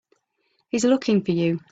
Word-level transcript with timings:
He's 0.69 0.83
looking 0.83 1.23
for 1.23 1.29
you. 1.29 1.59